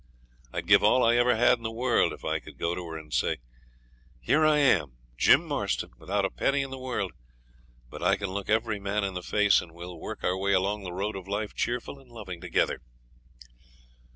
[0.51, 2.97] I'd give all I ever had in the world if I could go to her
[2.97, 3.37] and say,
[4.19, 7.11] "Here I am, Jim Marston, without a penny in the world,
[7.91, 10.81] but I can look every man in the face, and we'll work our way along
[10.81, 12.81] the road of life cheerful and loving together."